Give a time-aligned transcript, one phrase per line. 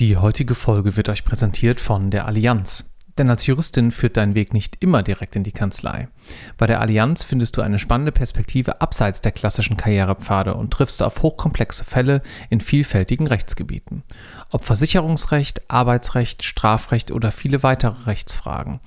[0.00, 2.94] Die heutige Folge wird euch präsentiert von der Allianz.
[3.18, 6.08] Denn als Juristin führt dein Weg nicht immer direkt in die Kanzlei.
[6.56, 11.20] Bei der Allianz findest du eine spannende Perspektive abseits der klassischen Karrierepfade und triffst auf
[11.20, 14.02] hochkomplexe Fälle in vielfältigen Rechtsgebieten.
[14.48, 18.80] Ob Versicherungsrecht, Arbeitsrecht, Strafrecht oder viele weitere Rechtsfragen.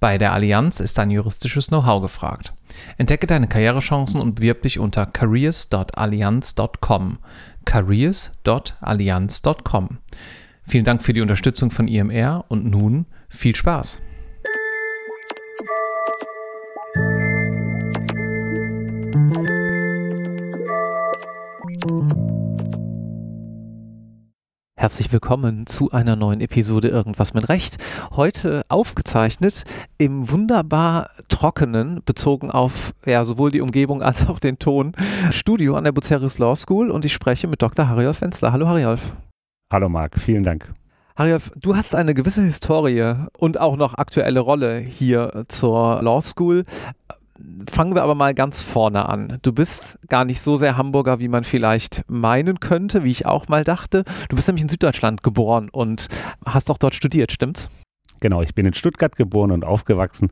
[0.00, 2.52] Bei der Allianz ist dein juristisches Know-how gefragt.
[2.96, 7.18] Entdecke deine Karrierechancen und bewirb dich unter careers.allianz.com.
[7.64, 9.98] careers.allianz.com.
[10.68, 14.02] Vielen Dank für die Unterstützung von IMR und nun viel Spaß.
[24.76, 27.78] Herzlich willkommen zu einer neuen Episode Irgendwas mit Recht.
[28.14, 29.64] Heute aufgezeichnet
[29.96, 34.92] im wunderbar trockenen, bezogen auf ja, sowohl die Umgebung als auch den Ton,
[35.30, 37.88] Studio an der Bucerius Law School und ich spreche mit Dr.
[37.88, 38.52] Hariolf Wenzler.
[38.52, 39.14] Hallo Hariolf.
[39.70, 40.72] Hallo Marc, vielen Dank.
[41.14, 46.64] Hariolf, du hast eine gewisse Historie und auch noch aktuelle Rolle hier zur Law School.
[47.70, 49.38] Fangen wir aber mal ganz vorne an.
[49.42, 53.48] Du bist gar nicht so sehr Hamburger, wie man vielleicht meinen könnte, wie ich auch
[53.48, 54.04] mal dachte.
[54.30, 56.08] Du bist nämlich in Süddeutschland geboren und
[56.46, 57.68] hast auch dort studiert, stimmt's?
[58.20, 60.30] Genau, ich bin in Stuttgart geboren und aufgewachsen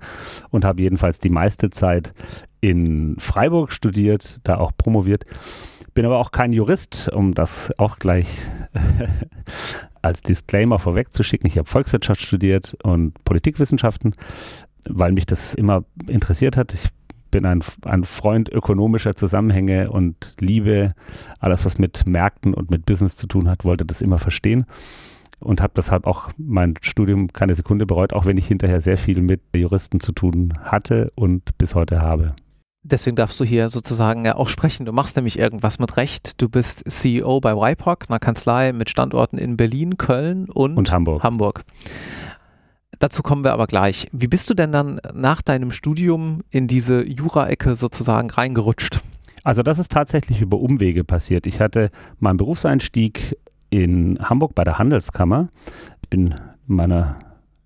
[0.50, 2.14] und habe jedenfalls die meiste Zeit
[2.60, 5.24] in Freiburg studiert, da auch promoviert
[5.96, 8.28] bin aber auch kein Jurist, um das auch gleich
[10.02, 11.48] als Disclaimer vorwegzuschicken.
[11.48, 14.14] Ich habe Volkswirtschaft studiert und Politikwissenschaften,
[14.88, 16.74] weil mich das immer interessiert hat.
[16.74, 16.90] Ich
[17.30, 20.92] bin ein, ein Freund ökonomischer Zusammenhänge und liebe
[21.40, 24.66] alles, was mit Märkten und mit Business zu tun hat, wollte das immer verstehen
[25.40, 29.20] und habe deshalb auch mein Studium keine Sekunde bereut, auch wenn ich hinterher sehr viel
[29.22, 32.34] mit Juristen zu tun hatte und bis heute habe
[32.86, 34.86] deswegen darfst du hier sozusagen ja auch sprechen.
[34.86, 36.40] Du machst nämlich irgendwas mit Recht.
[36.40, 41.22] Du bist CEO bei WIPOC, einer Kanzlei mit Standorten in Berlin, Köln und, und Hamburg.
[41.22, 41.64] Hamburg.
[42.98, 44.08] Dazu kommen wir aber gleich.
[44.12, 49.00] Wie bist du denn dann nach deinem Studium in diese Jura-Ecke sozusagen reingerutscht?
[49.44, 51.46] Also das ist tatsächlich über Umwege passiert.
[51.46, 53.36] Ich hatte meinen Berufseinstieg
[53.70, 55.48] in Hamburg bei der Handelskammer.
[56.02, 56.34] Ich bin
[56.66, 57.18] meiner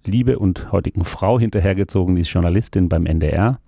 [0.06, 3.60] Liebe und heutigen Frau hinterhergezogen, die ist Journalistin beim NDR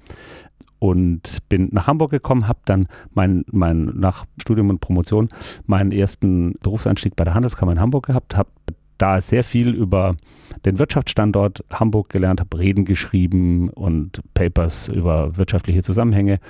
[0.79, 5.29] und bin nach Hamburg gekommen, habe dann mein, mein, nach Studium und Promotion
[5.67, 8.51] meinen ersten Berufseinstieg bei der Handelskammer in Hamburg gehabt, habe
[8.99, 10.17] da sehr viel über
[10.65, 16.41] den Wirtschaftsstandort Hamburg gelernt, habe Reden geschrieben und Papers über wirtschaftliche Zusammenhänge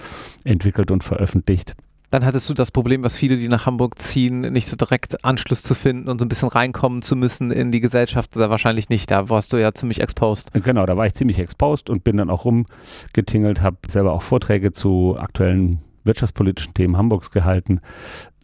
[0.44, 1.75] entwickelt und veröffentlicht
[2.12, 5.62] dann hattest du das Problem, was viele, die nach Hamburg ziehen, nicht so direkt Anschluss
[5.62, 8.37] zu finden und so ein bisschen reinkommen zu müssen in die Gesellschaft.
[8.37, 9.11] Da wahrscheinlich nicht.
[9.11, 10.53] Da warst du ja ziemlich exposed.
[10.53, 14.72] Genau, da war ich ziemlich exposed und bin dann auch rumgetingelt, habe selber auch Vorträge
[14.72, 17.81] zu aktuellen wirtschaftspolitischen Themen Hamburgs gehalten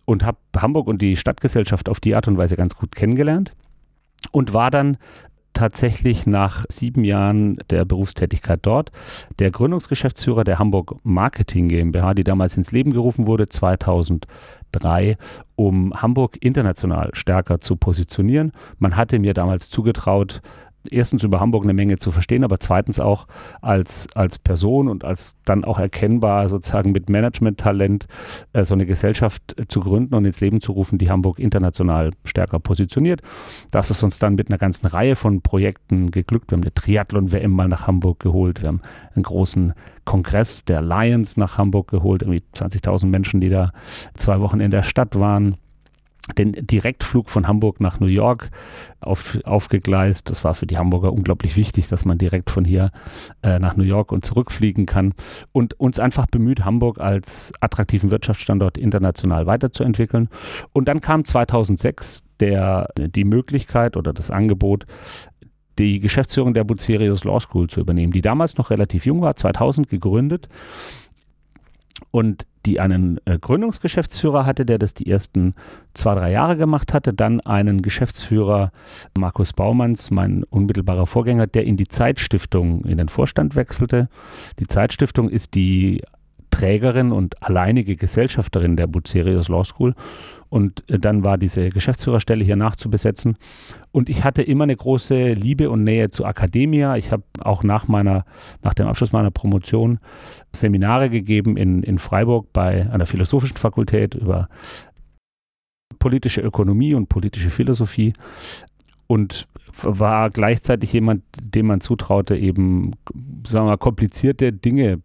[0.07, 3.53] und habe Hamburg und die Stadtgesellschaft auf die Art und Weise ganz gut kennengelernt
[4.33, 4.97] und war dann
[5.59, 8.93] tatsächlich nach sieben Jahren der Berufstätigkeit dort
[9.41, 15.19] der Gründungsgeschäftsführer der Hamburg Marketing GmbH, die damals ins Leben gerufen wurde, 2003,
[15.57, 18.53] um Hamburg international stärker zu positionieren.
[18.79, 20.43] Man hatte mir damals zugetraut,
[20.93, 23.26] erstens über Hamburg eine Menge zu verstehen, aber zweitens auch
[23.60, 28.06] als, als Person und als dann auch erkennbar sozusagen mit Management-Talent
[28.53, 32.59] äh, so eine Gesellschaft zu gründen und ins Leben zu rufen, die Hamburg international stärker
[32.59, 33.22] positioniert.
[33.71, 36.50] Das ist uns dann mit einer ganzen Reihe von Projekten geglückt.
[36.50, 38.62] Wir haben eine Triathlon-WM mal nach Hamburg geholt.
[38.62, 38.82] Wir haben
[39.15, 43.72] einen großen Kongress der Lions nach Hamburg geholt, irgendwie 20.000 Menschen, die da
[44.15, 45.56] zwei Wochen in der Stadt waren
[46.37, 48.50] den Direktflug von Hamburg nach New York
[49.00, 50.31] auf, aufgegleist.
[50.31, 52.91] Das war für die Hamburger unglaublich wichtig, dass man direkt von hier
[53.43, 55.15] äh, nach New York und zurückfliegen kann
[55.53, 60.28] und uns einfach bemüht, Hamburg als attraktiven Wirtschaftsstandort international weiterzuentwickeln.
[60.72, 64.87] Und dann kam 2006 der, die Möglichkeit oder das Angebot,
[65.78, 69.89] die Geschäftsführung der Bucerius Law School zu übernehmen, die damals noch relativ jung war, 2000
[69.89, 70.49] gegründet.
[72.19, 75.55] Und die einen äh, Gründungsgeschäftsführer hatte, der das die ersten
[75.95, 78.73] zwei, drei Jahre gemacht hatte, dann einen Geschäftsführer,
[79.17, 84.09] Markus Baumanns, mein unmittelbarer Vorgänger, der in die Zeitstiftung in den Vorstand wechselte.
[84.59, 86.03] Die Zeitstiftung ist die
[86.59, 89.95] Trägerin und alleinige Gesellschafterin der Bucerius Law School
[90.49, 93.37] und äh, dann war diese Geschäftsführerstelle hier nachzubesetzen.
[93.93, 96.97] Und ich hatte immer eine große Liebe und Nähe zu Akademia.
[96.97, 98.25] Ich habe auch nach meiner,
[98.65, 100.01] nach dem Abschluss meiner Promotion
[100.53, 104.49] Seminare gegeben in, in Freiburg bei einer philosophischen Fakultät über
[106.01, 108.15] politische Ökonomie und politische Philosophie
[109.07, 109.47] und
[109.83, 112.95] war gleichzeitig jemand, dem man zutraute, eben,
[113.47, 115.01] sagen wir mal, komplizierte Dinge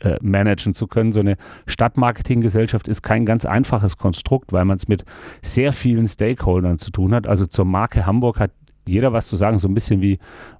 [0.00, 1.12] äh, managen zu können.
[1.12, 1.36] So eine
[1.66, 5.04] Stadtmarketinggesellschaft ist kein ganz einfaches Konstrukt, weil man es mit
[5.42, 7.26] sehr vielen Stakeholdern zu tun hat.
[7.26, 8.50] Also zur Marke Hamburg hat
[8.88, 10.18] jeder was zu sagen, so ein bisschen wie,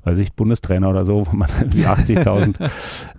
[0.08, 2.60] weiß ich, Bundestrainer oder so, wo man wie 80.000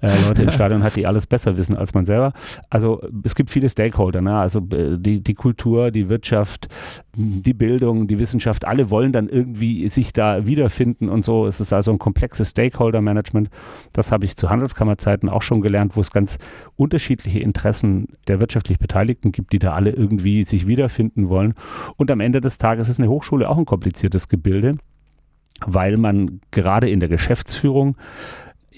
[0.01, 2.33] äh, Leute im Stadion hat, die alles besser wissen als man selber.
[2.69, 4.36] Also es gibt viele Stakeholder, ne?
[4.36, 6.68] also äh, die, die Kultur, die Wirtschaft,
[7.15, 11.47] die Bildung, die Wissenschaft, alle wollen dann irgendwie sich da wiederfinden und so.
[11.47, 13.50] Es ist also ein komplexes Stakeholder-Management.
[13.94, 16.38] Das habe ich zu Handelskammerzeiten auch schon gelernt, wo es ganz
[16.75, 21.53] unterschiedliche Interessen der wirtschaftlich Beteiligten gibt, die da alle irgendwie sich wiederfinden wollen.
[21.97, 24.75] Und am Ende des Tages ist eine Hochschule auch ein kompliziertes Gebilde
[25.65, 27.95] weil man gerade in der Geschäftsführung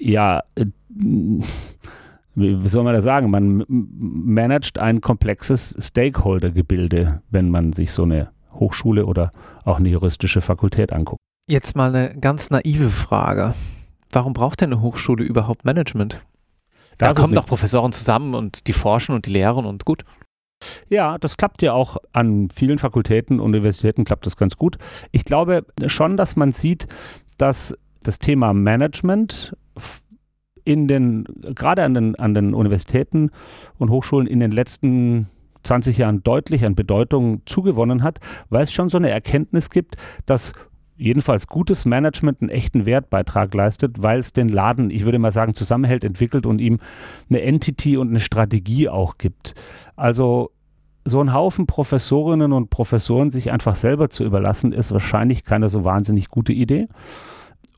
[0.02, 0.66] ja, äh,
[2.36, 8.30] wie soll man das sagen, man managt ein komplexes Stakeholder-Gebilde, wenn man sich so eine
[8.54, 9.32] Hochschule oder
[9.64, 11.20] auch eine juristische Fakultät anguckt.
[11.48, 13.54] Jetzt mal eine ganz naive Frage.
[14.12, 16.22] Warum braucht denn eine Hochschule überhaupt Management?
[16.98, 20.04] Da kommen doch Professoren zusammen und die forschen und die lehren und gut.
[20.90, 24.78] Ja, das klappt ja auch an vielen Fakultäten, Universitäten klappt das ganz gut.
[25.12, 26.88] Ich glaube schon, dass man sieht,
[27.38, 29.56] dass das Thema Management
[30.64, 31.26] in den,
[31.56, 33.32] gerade an den, an den Universitäten
[33.78, 35.28] und Hochschulen in den letzten
[35.64, 38.20] 20 Jahren deutlich an Bedeutung zugewonnen hat,
[38.50, 40.54] weil es schon so eine Erkenntnis gibt, dass
[41.02, 45.56] jedenfalls gutes Management einen echten Wertbeitrag leistet, weil es den Laden, ich würde mal sagen,
[45.56, 46.78] zusammenhält, entwickelt und ihm
[47.30, 49.56] eine Entity und eine Strategie auch gibt.
[49.96, 50.52] Also
[51.04, 55.84] so ein Haufen Professorinnen und Professoren sich einfach selber zu überlassen, ist wahrscheinlich keine so
[55.84, 56.88] wahnsinnig gute Idee.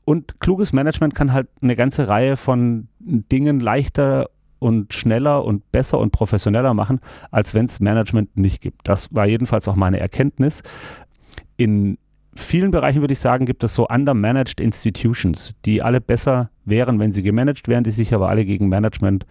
[0.04, 4.28] Und kluges Management kann halt eine ganze Reihe von Dingen leichter
[4.58, 7.00] und schneller und besser und professioneller machen,
[7.30, 8.86] als wenn es Management nicht gibt.
[8.86, 10.62] Das war jedenfalls auch meine Erkenntnis.
[11.56, 11.96] In
[12.36, 17.12] vielen Bereichen würde ich sagen, gibt es so undermanaged Institutions, die alle besser wären, wenn
[17.12, 19.26] sie gemanagt wären, die sich aber alle gegen Management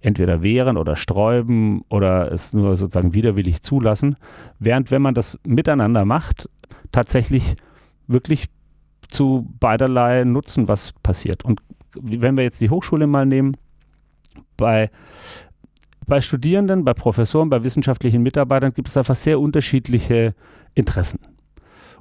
[0.00, 4.16] entweder wehren oder sträuben oder es nur sozusagen widerwillig zulassen.
[4.58, 6.48] Während wenn man das miteinander macht,
[6.92, 7.56] tatsächlich
[8.06, 8.46] wirklich
[9.08, 11.44] zu beiderlei Nutzen was passiert.
[11.44, 11.60] Und
[11.94, 13.56] wenn wir jetzt die Hochschule mal nehmen,
[14.56, 14.90] bei,
[16.06, 20.34] bei Studierenden, bei Professoren, bei wissenschaftlichen Mitarbeitern gibt es einfach sehr unterschiedliche
[20.74, 21.35] Interessen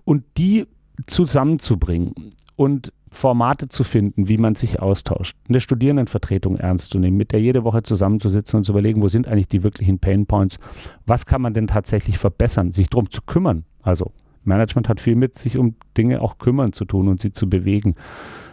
[0.05, 0.65] und die
[1.07, 2.13] zusammenzubringen
[2.55, 7.41] und Formate zu finden, wie man sich austauscht, eine Studierendenvertretung ernst zu nehmen, mit der
[7.41, 10.57] jede Woche zusammenzusitzen und zu überlegen, wo sind eigentlich die wirklichen Pain Points,
[11.05, 13.65] was kann man denn tatsächlich verbessern, sich darum zu kümmern.
[13.81, 14.11] Also
[14.43, 17.95] Management hat viel mit sich um Dinge auch kümmern zu tun und sie zu bewegen.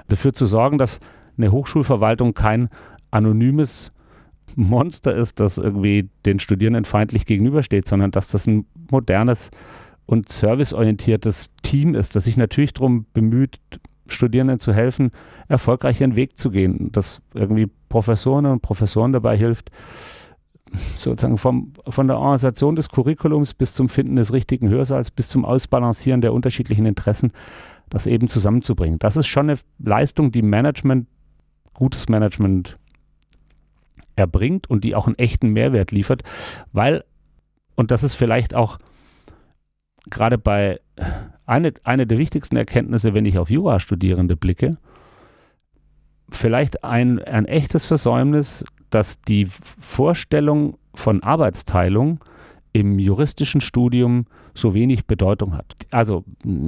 [0.09, 1.01] Dafür zu sorgen, dass
[1.37, 2.69] eine Hochschulverwaltung kein
[3.11, 3.93] anonymes
[4.55, 9.51] Monster ist, das irgendwie den Studierenden feindlich gegenübersteht, sondern dass das ein modernes
[10.13, 13.59] und serviceorientiertes Team ist, das sich natürlich darum bemüht,
[14.07, 15.11] Studierenden zu helfen,
[15.49, 16.93] erfolgreich ihren Weg zu gehen.
[16.93, 19.71] Das irgendwie Professoren und Professoren dabei hilft,
[20.99, 25.47] sozusagen vom, von der Organisation des Curriculums bis zum Finden des richtigen Hörsaals bis zum
[25.47, 27.33] Ausbalancieren der unterschiedlichen Interessen,
[27.89, 28.99] das eben zusammenzubringen.
[28.99, 31.09] Das ist schon eine Leistung, die Management,
[31.73, 32.77] gutes Management
[34.15, 36.23] erbringt und die auch einen echten Mehrwert liefert,
[36.71, 37.03] weil,
[37.77, 38.77] und das ist vielleicht auch
[40.11, 40.81] gerade bei
[41.47, 44.79] eine, eine der wichtigsten Erkenntnisse, wenn ich auf Jurastudierende blicke,
[46.31, 52.21] vielleicht ein, ein echtes Versäumnis, dass die Vorstellung von Arbeitsteilung
[52.73, 55.75] im juristischen Studium so wenig Bedeutung hat.
[55.91, 56.25] Also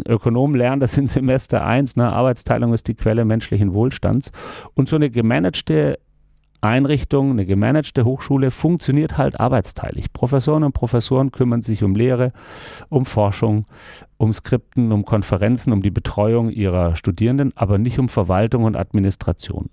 [0.06, 2.12] Ökonomen lernen das in Semester 1, ne?
[2.12, 4.30] Arbeitsteilung ist die Quelle menschlichen Wohlstands.
[4.74, 5.98] Und so eine gemanagte
[6.64, 10.12] Einrichtung, eine gemanagte Hochschule funktioniert halt arbeitsteilig.
[10.12, 12.32] Professoren und Professoren kümmern sich um Lehre,
[12.88, 13.66] um Forschung,
[14.16, 19.70] um Skripten, um Konferenzen, um die Betreuung ihrer Studierenden, aber nicht um Verwaltung und Administration.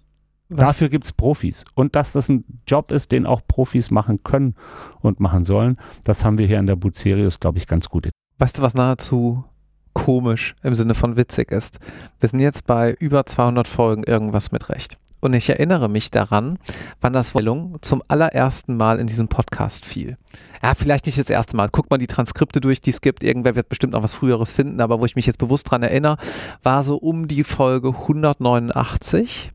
[0.50, 0.72] Was?
[0.72, 1.64] Dafür gibt es Profis.
[1.76, 4.56] Und dass das ein Job ist, den auch Profis machen können
[5.00, 8.10] und machen sollen, das haben wir hier in der Bucerius, glaube ich, ganz gut.
[8.38, 9.46] Weißt du, was nahezu
[9.94, 11.80] komisch im Sinne von witzig ist?
[12.20, 14.98] Wir sind jetzt bei über 200 Folgen irgendwas mit Recht.
[15.22, 16.58] Und ich erinnere mich daran,
[17.00, 17.34] wann das
[17.82, 20.18] zum allerersten Mal in diesem Podcast fiel.
[20.62, 21.70] Ja, vielleicht nicht das erste Mal.
[21.72, 23.24] Guck mal die Transkripte durch, die es gibt.
[23.24, 26.18] Irgendwer wird bestimmt noch was Früheres finden, aber wo ich mich jetzt bewusst dran erinnere,
[26.64, 29.52] war so um die Folge 189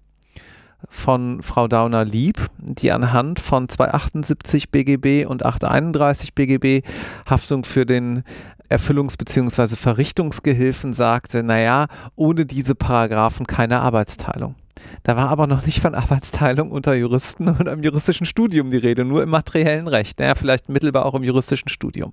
[0.88, 6.86] von Frau Dauner Lieb, die anhand von 278 BGB und 831 BGB
[7.28, 8.22] Haftung für den
[8.68, 9.76] Erfüllungs- bzw.
[9.76, 14.54] Verrichtungsgehilfen sagte, naja, ohne diese Paragraphen keine Arbeitsteilung.
[15.02, 19.04] Da war aber noch nicht von Arbeitsteilung unter Juristen und einem juristischen Studium die Rede,
[19.04, 20.18] nur im materiellen Recht.
[20.18, 22.12] Naja, vielleicht mittelbar auch im juristischen Studium.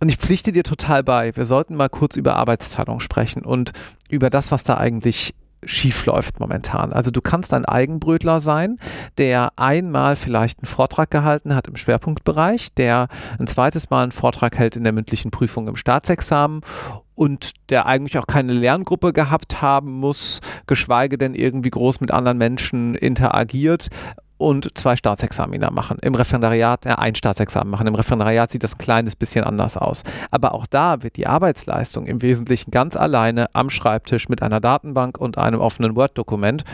[0.00, 3.72] Und ich pflichte dir total bei, wir sollten mal kurz über Arbeitsteilung sprechen und
[4.10, 5.34] über das, was da eigentlich
[5.66, 6.92] schief läuft momentan.
[6.92, 8.76] Also du kannst ein Eigenbrötler sein,
[9.18, 14.58] der einmal vielleicht einen Vortrag gehalten hat im Schwerpunktbereich, der ein zweites Mal einen Vortrag
[14.58, 16.62] hält in der mündlichen Prüfung im Staatsexamen
[17.14, 22.38] und der eigentlich auch keine Lerngruppe gehabt haben muss, geschweige denn irgendwie groß mit anderen
[22.38, 23.88] Menschen interagiert
[24.36, 25.98] und zwei Staatsexaminer machen.
[26.02, 27.86] Im Referendariat, ja, ein Staatsexamen machen.
[27.86, 30.02] Im Referendariat sieht das ein kleines bisschen anders aus.
[30.30, 35.18] Aber auch da wird die Arbeitsleistung im Wesentlichen ganz alleine am Schreibtisch mit einer Datenbank
[35.18, 36.64] und einem offenen Word-Dokument,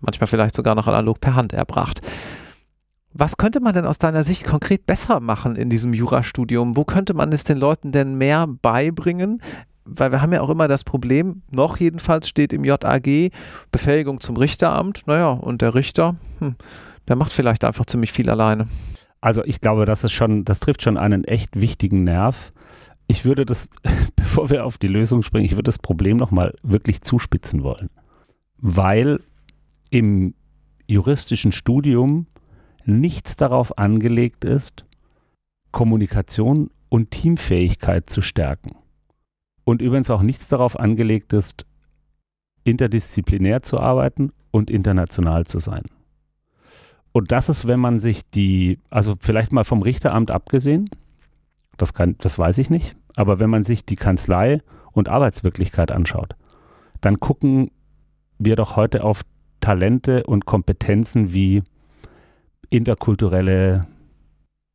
[0.00, 2.00] manchmal vielleicht sogar noch analog per Hand erbracht.
[3.14, 6.76] Was könnte man denn aus deiner Sicht konkret besser machen in diesem Jurastudium?
[6.76, 9.42] Wo könnte man es den Leuten denn mehr beibringen?
[9.84, 13.32] Weil wir haben ja auch immer das Problem, noch jedenfalls steht im JAG
[13.72, 15.06] Befähigung zum Richteramt.
[15.06, 16.56] Naja, und der Richter, hm,
[17.08, 18.68] der macht vielleicht einfach ziemlich viel alleine.
[19.20, 22.52] Also ich glaube, das ist schon, das trifft schon einen echt wichtigen Nerv.
[23.06, 23.68] Ich würde das,
[24.16, 27.90] bevor wir auf die Lösung springen, ich würde das Problem nochmal wirklich zuspitzen wollen.
[28.58, 29.20] Weil
[29.90, 30.34] im
[30.86, 32.26] juristischen Studium
[32.84, 34.84] nichts darauf angelegt ist,
[35.72, 38.76] Kommunikation und Teamfähigkeit zu stärken.
[39.64, 41.66] Und übrigens auch nichts darauf angelegt ist,
[42.64, 45.84] interdisziplinär zu arbeiten und international zu sein.
[47.12, 50.88] Und das ist, wenn man sich die, also vielleicht mal vom Richteramt abgesehen,
[51.76, 54.62] das, kann, das weiß ich nicht, aber wenn man sich die Kanzlei
[54.92, 56.34] und Arbeitswirklichkeit anschaut,
[57.00, 57.70] dann gucken
[58.38, 59.22] wir doch heute auf
[59.60, 61.62] Talente und Kompetenzen wie
[62.70, 63.86] interkulturelle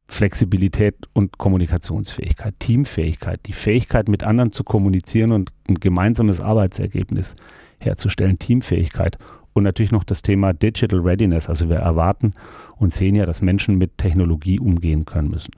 [0.08, 7.36] Flexibilität und Kommunikationsfähigkeit, Teamfähigkeit, die Fähigkeit, mit anderen zu kommunizieren und ein gemeinsames Arbeitsergebnis
[7.80, 9.18] herzustellen, Teamfähigkeit
[9.54, 11.50] und natürlich noch das Thema Digital Readiness.
[11.50, 12.32] Also wir erwarten
[12.78, 15.54] und sehen ja, dass Menschen mit Technologie umgehen können müssen.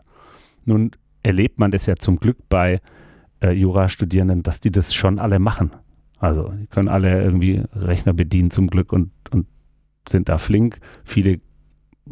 [0.66, 0.92] Nun
[1.24, 2.82] erlebt man das ja zum Glück bei
[3.42, 5.72] äh, Jurastudierenden, dass die das schon alle machen.
[6.20, 9.48] Also die können alle irgendwie Rechner bedienen zum Glück und, und
[10.08, 10.80] sind da flink.
[11.04, 11.40] Viele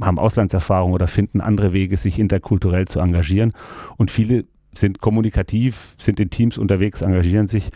[0.01, 3.53] haben Auslandserfahrung oder finden andere Wege, sich interkulturell zu engagieren.
[3.97, 7.69] Und viele sind kommunikativ, sind in Teams unterwegs, engagieren sich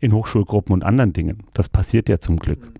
[0.00, 1.44] in Hochschulgruppen und anderen Dingen.
[1.54, 2.72] Das passiert ja zum Glück.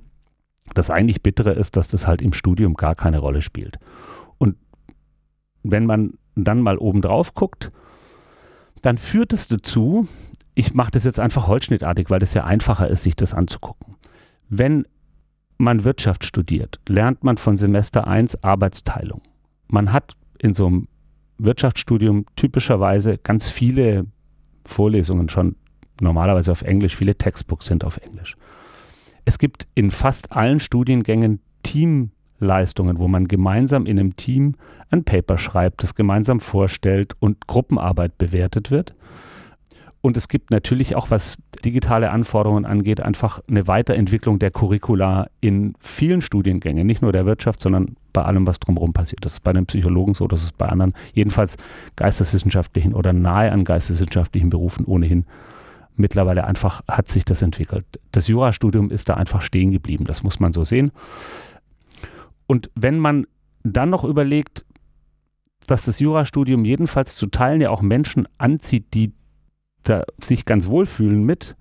[0.74, 3.78] Das eigentlich Bittere ist, dass das halt im Studium gar keine Rolle spielt.
[4.38, 4.56] Und
[5.62, 7.70] wenn man dann mal oben drauf guckt,
[8.82, 10.08] dann führt es dazu,
[10.54, 13.96] ich mache das jetzt einfach holzschnittartig, weil das ja einfacher ist, sich das anzugucken.
[14.48, 14.86] Wenn
[15.58, 19.20] man Wirtschaft studiert, lernt man von Semester 1 Arbeitsteilung.
[19.68, 20.88] Man hat in so einem
[21.38, 24.06] Wirtschaftsstudium typischerweise ganz viele
[24.64, 25.56] Vorlesungen schon
[26.00, 28.36] normalerweise auf Englisch, viele Textbooks sind auf Englisch.
[29.24, 34.56] Es gibt in fast allen Studiengängen Teamleistungen, wo man gemeinsam in einem Team
[34.90, 38.94] ein Paper schreibt, das gemeinsam vorstellt und Gruppenarbeit bewertet wird.
[40.02, 45.74] Und es gibt natürlich auch, was digitale Anforderungen angeht, einfach eine Weiterentwicklung der Curricula in
[45.78, 49.24] vielen Studiengängen, nicht nur der Wirtschaft, sondern bei allem, was drumherum passiert.
[49.24, 51.58] Das ist bei den Psychologen so, das ist bei anderen, jedenfalls
[51.96, 55.26] geisteswissenschaftlichen oder nahe an geisteswissenschaftlichen Berufen ohnehin.
[56.00, 57.84] Mittlerweile einfach hat sich das entwickelt.
[58.10, 60.92] Das Jurastudium ist da einfach stehen geblieben, das muss man so sehen.
[62.46, 63.26] Und wenn man
[63.62, 64.64] dann noch überlegt,
[65.66, 69.12] dass das Jurastudium jedenfalls zu Teilen ja auch Menschen anzieht, die
[69.84, 71.56] da sich ganz wohlfühlen mit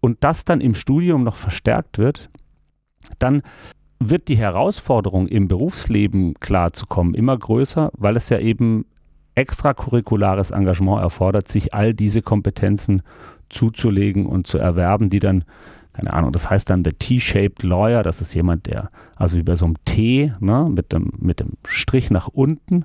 [0.00, 2.30] und das dann im Studium noch verstärkt wird,
[3.18, 3.42] dann
[3.98, 8.86] wird die Herausforderung im Berufsleben klarzukommen immer größer, weil es ja eben
[9.34, 13.02] extracurriculares Engagement erfordert, sich all diese Kompetenzen
[13.50, 15.44] zuzulegen und zu erwerben, die dann,
[15.92, 19.56] keine Ahnung, das heißt dann der T-shaped Lawyer, das ist jemand, der, also wie bei
[19.56, 22.84] so einem T, ne, mit dem, mit dem Strich nach unten,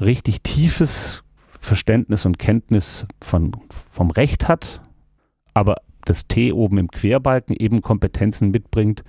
[0.00, 1.24] richtig tiefes
[1.60, 3.52] Verständnis und Kenntnis von,
[3.90, 4.80] vom Recht hat,
[5.54, 9.04] aber das T oben im Querbalken eben Kompetenzen mitbringt,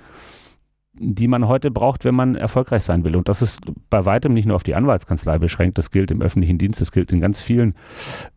[0.94, 3.16] die man heute braucht, wenn man erfolgreich sein will.
[3.16, 6.60] Und das ist bei weitem nicht nur auf die Anwaltskanzlei beschränkt, das gilt im öffentlichen
[6.60, 7.74] Dienst, das gilt in ganz vielen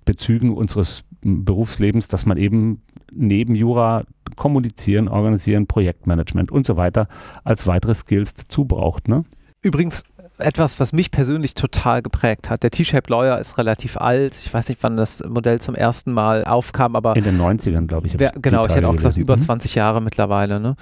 [0.04, 1.04] Bezügen unseres
[1.45, 4.04] Berufslebens, dass man eben neben Jura
[4.37, 7.09] kommunizieren, organisieren, Projektmanagement und so weiter
[7.45, 9.09] als weitere Skills dazu braucht.
[9.09, 9.25] Ne?
[9.62, 10.04] Übrigens,
[10.38, 12.62] etwas, was mich persönlich total geprägt hat.
[12.62, 14.37] Der T-Shaped Lawyer ist relativ alt.
[14.37, 17.16] Ich weiß nicht, wann das Modell zum ersten Mal aufkam, aber.
[17.16, 18.18] In den 90ern, glaube ich.
[18.18, 19.23] Wer, genau, ich hätte auch gesagt, gelesen.
[19.23, 19.78] über 20 mhm.
[19.78, 20.61] Jahre mittlerweile.
[20.61, 20.76] Ne?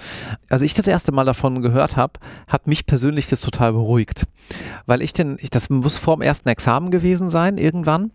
[0.48, 2.14] Als ich das erste Mal davon gehört habe,
[2.48, 4.26] hat mich persönlich das total beruhigt.
[4.86, 8.10] Weil ich den, ich, das muss vor dem ersten Examen gewesen sein, irgendwann.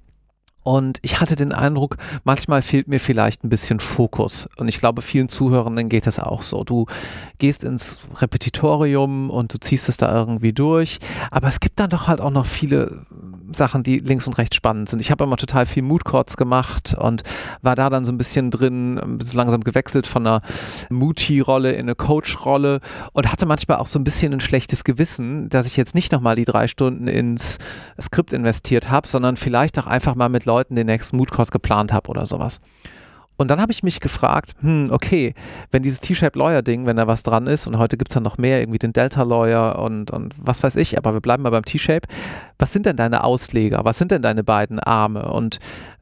[0.63, 4.47] Und ich hatte den Eindruck, manchmal fehlt mir vielleicht ein bisschen Fokus.
[4.57, 6.63] Und ich glaube, vielen Zuhörenden geht es auch so.
[6.63, 6.85] Du
[7.37, 10.99] gehst ins Repetitorium und du ziehst es da irgendwie durch.
[11.31, 13.05] Aber es gibt dann doch halt auch noch viele
[13.53, 14.99] Sachen, die links und rechts spannend sind.
[14.99, 17.23] Ich habe immer total viel Mood Courts gemacht und
[17.61, 20.41] war da dann so ein bisschen drin, so langsam gewechselt von einer
[20.89, 22.79] Moody-Rolle in eine Coach-Rolle
[23.13, 26.35] und hatte manchmal auch so ein bisschen ein schlechtes Gewissen, dass ich jetzt nicht nochmal
[26.35, 27.57] die drei Stunden ins
[27.99, 31.93] Skript investiert habe, sondern vielleicht auch einfach mal mit Leuten den nächsten Mood Court geplant
[31.93, 32.59] habe oder sowas.
[33.39, 35.33] Und dann habe ich mich gefragt, hm, okay,
[35.71, 38.23] wenn dieses T-Shape Lawyer Ding, wenn da was dran ist und heute gibt es dann
[38.23, 41.49] noch mehr, irgendwie den Delta Lawyer und, und was weiß ich, aber wir bleiben mal
[41.49, 42.05] beim T-Shape.
[42.57, 43.79] Was sind denn deine Ausleger?
[43.85, 45.31] Was sind denn deine beiden Arme?
[45.31, 45.59] Und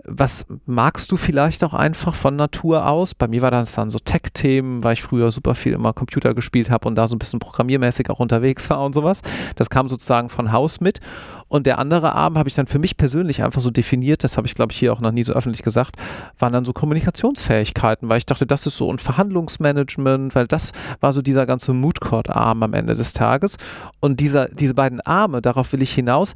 [0.07, 3.13] was magst du vielleicht auch einfach von Natur aus?
[3.13, 6.69] Bei mir war das dann so Tech-Themen, weil ich früher super viel immer Computer gespielt
[6.71, 9.21] habe und da so ein bisschen programmiermäßig auch unterwegs war und sowas.
[9.57, 11.01] Das kam sozusagen von Haus mit.
[11.49, 14.47] Und der andere Arm habe ich dann für mich persönlich einfach so definiert, das habe
[14.47, 15.95] ich glaube ich hier auch noch nie so öffentlich gesagt,
[16.39, 21.13] waren dann so Kommunikationsfähigkeiten, weil ich dachte, das ist so ein Verhandlungsmanagement, weil das war
[21.13, 23.57] so dieser ganze Moodcourt-Arm am Ende des Tages.
[23.99, 26.33] Und dieser, diese beiden Arme, darauf will ich hinaus,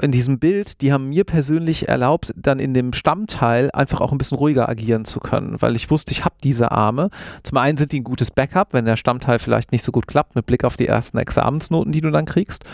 [0.00, 4.18] in diesem Bild, die haben mir persönlich erlaubt, dann in dem Stammteil einfach auch ein
[4.18, 7.10] bisschen ruhiger agieren zu können, weil ich wusste, ich habe diese Arme.
[7.42, 10.34] Zum einen sind die ein gutes Backup, wenn der Stammteil vielleicht nicht so gut klappt,
[10.34, 12.64] mit Blick auf die ersten Examensnoten, die du dann kriegst.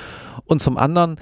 [0.44, 1.16] Und zum anderen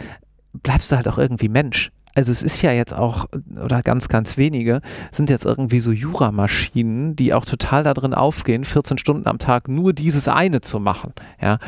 [0.52, 1.92] bleibst du halt auch irgendwie Mensch.
[2.14, 3.26] Also es ist ja jetzt auch,
[3.64, 8.64] oder ganz, ganz wenige, sind jetzt irgendwie so Juramaschinen, die auch total da drin aufgehen,
[8.64, 11.14] 14 Stunden am Tag nur dieses eine zu machen.
[11.40, 11.58] Ja.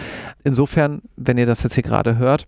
[0.43, 2.47] Insofern, wenn ihr das jetzt hier gerade hört,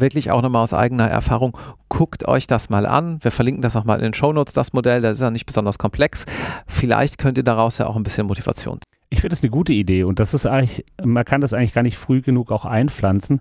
[0.00, 1.56] wirklich auch nochmal aus eigener Erfahrung,
[1.88, 3.18] guckt euch das mal an.
[3.22, 5.78] Wir verlinken das auch mal in den Shownotes, das Modell, das ist ja nicht besonders
[5.78, 6.26] komplex.
[6.66, 8.78] Vielleicht könnt ihr daraus ja auch ein bisschen Motivation.
[9.10, 11.82] Ich finde das eine gute Idee und das ist eigentlich, man kann das eigentlich gar
[11.82, 13.40] nicht früh genug auch einpflanzen,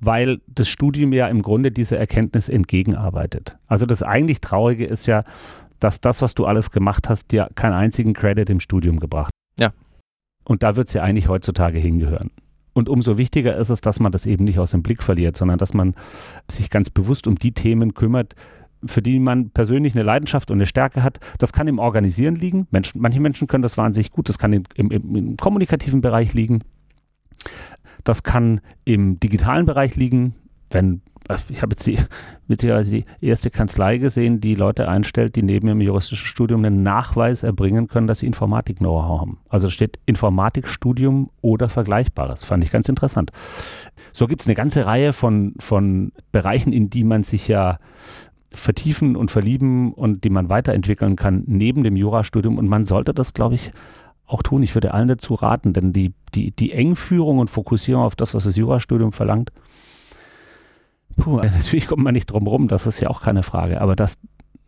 [0.00, 3.56] weil das Studium ja im Grunde dieser Erkenntnis entgegenarbeitet.
[3.68, 5.22] Also das eigentlich Traurige ist ja,
[5.78, 9.30] dass das, was du alles gemacht hast, dir keinen einzigen Credit im Studium gebracht.
[9.58, 9.72] Ja.
[10.44, 12.30] Und da wird es ja eigentlich heutzutage hingehören.
[12.74, 15.58] Und umso wichtiger ist es, dass man das eben nicht aus dem Blick verliert, sondern
[15.58, 15.94] dass man
[16.50, 18.34] sich ganz bewusst um die Themen kümmert,
[18.84, 21.20] für die man persönlich eine Leidenschaft und eine Stärke hat.
[21.38, 22.66] Das kann im Organisieren liegen.
[22.70, 24.28] Menschen, manche Menschen können das wahnsinnig gut.
[24.28, 26.62] Das kann im, im, im kommunikativen Bereich liegen.
[28.02, 30.34] Das kann im digitalen Bereich liegen,
[30.70, 31.00] wenn
[31.48, 31.98] ich habe jetzt die,
[32.48, 37.42] witzigerweise die erste Kanzlei gesehen, die Leute einstellt, die neben ihrem juristischen Studium einen Nachweis
[37.42, 39.38] erbringen können, dass sie Informatik-Know-how haben.
[39.48, 42.44] Also steht Informatikstudium oder Vergleichbares.
[42.44, 43.30] Fand ich ganz interessant.
[44.12, 47.78] So gibt es eine ganze Reihe von, von Bereichen, in die man sich ja
[48.50, 52.58] vertiefen und verlieben und die man weiterentwickeln kann neben dem Jurastudium.
[52.58, 53.70] Und man sollte das, glaube ich,
[54.26, 54.62] auch tun.
[54.62, 58.44] Ich würde allen dazu raten, denn die, die, die Engführung und Fokussierung auf das, was
[58.44, 59.50] das Jurastudium verlangt,
[61.16, 63.80] Puh, natürlich kommt man nicht drum rum, das ist ja auch keine Frage.
[63.80, 64.18] Aber dass,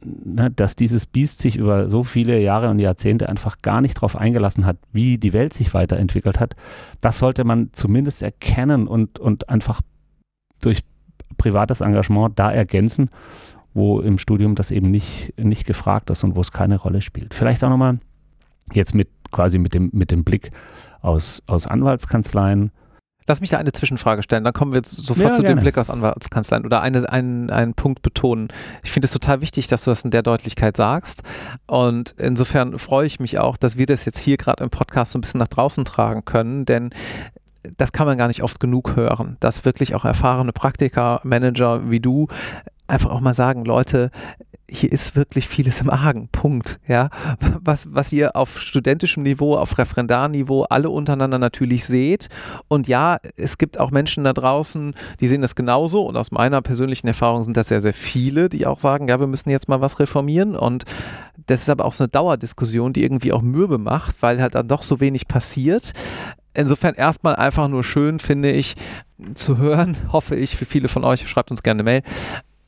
[0.05, 4.17] ne, dass dieses Biest sich über so viele Jahre und Jahrzehnte einfach gar nicht darauf
[4.17, 6.57] eingelassen hat, wie die Welt sich weiterentwickelt hat,
[7.01, 9.81] das sollte man zumindest erkennen und, und einfach
[10.61, 10.81] durch
[11.37, 13.11] privates Engagement da ergänzen,
[13.75, 17.35] wo im Studium das eben nicht, nicht gefragt ist und wo es keine Rolle spielt.
[17.35, 17.99] Vielleicht auch nochmal
[18.73, 20.51] jetzt mit quasi mit dem, mit dem Blick
[21.03, 22.71] aus, aus Anwaltskanzleien
[23.27, 25.57] Lass mich da eine Zwischenfrage stellen, dann kommen wir jetzt sofort ja, zu gerne.
[25.57, 28.49] dem Blick aus Anwaltskanzleien oder eine, einen, einen Punkt betonen.
[28.83, 31.23] Ich finde es total wichtig, dass du das in der Deutlichkeit sagst
[31.67, 35.19] und insofern freue ich mich auch, dass wir das jetzt hier gerade im Podcast so
[35.19, 36.91] ein bisschen nach draußen tragen können, denn
[37.77, 42.01] das kann man gar nicht oft genug hören, dass wirklich auch erfahrene Praktiker, Manager wie
[42.01, 42.29] du
[42.87, 44.11] einfach auch mal sagen, Leute,
[44.69, 46.29] hier ist wirklich vieles im Argen.
[46.29, 46.81] Punkt.
[46.89, 47.09] Ja,
[47.61, 52.29] was, was ihr auf studentischem Niveau, auf Referendarniveau alle untereinander natürlich seht.
[52.69, 56.05] Und ja, es gibt auch Menschen da draußen, die sehen das genauso.
[56.05, 59.27] Und aus meiner persönlichen Erfahrung sind das sehr, sehr viele, die auch sagen, ja, wir
[59.27, 60.57] müssen jetzt mal was reformieren.
[60.57, 60.85] Und
[61.47, 64.69] das ist aber auch so eine Dauerdiskussion, die irgendwie auch mürbe macht, weil halt dann
[64.69, 65.93] doch so wenig passiert.
[66.55, 68.75] Insofern erstmal einfach nur schön, finde ich,
[69.35, 72.03] zu hören, hoffe ich, für viele von euch, schreibt uns gerne eine Mail,